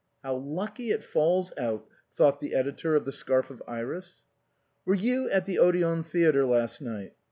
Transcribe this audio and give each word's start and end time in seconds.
"How 0.23 0.35
lucky 0.37 0.89
it 0.89 1.03
falls 1.03 1.53
out," 1.59 1.85
thought 2.15 2.39
the 2.39 2.55
editor 2.55 2.95
of" 2.95 3.05
The 3.05 3.11
Scarf 3.11 3.51
of 3.51 3.61
Iris." 3.67 4.23
"Were 4.83 4.95
you 4.95 5.29
at 5.29 5.45
the 5.45 5.59
Odeon 5.59 6.01
Theatre 6.01 6.43
last 6.47 6.81
night?" 6.81 7.13